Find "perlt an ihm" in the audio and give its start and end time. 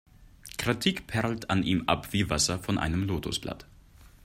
1.05-1.83